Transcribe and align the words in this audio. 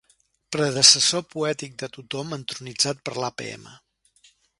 Predecessor 0.55 1.23
poètic 1.33 1.75
de 1.83 1.89
tothom 1.97 2.33
entronitzat 2.39 3.05
per 3.11 3.15
l'APM. 3.25 3.69